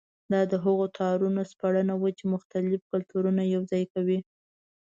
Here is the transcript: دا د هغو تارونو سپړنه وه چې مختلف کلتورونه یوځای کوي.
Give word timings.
دا 0.31 0.41
د 0.51 0.53
هغو 0.63 0.85
تارونو 0.97 1.41
سپړنه 1.51 1.93
وه 1.97 2.09
چې 2.17 2.23
مختلف 2.33 2.81
کلتورونه 2.91 3.41
یوځای 3.55 3.83
کوي. 3.93 4.19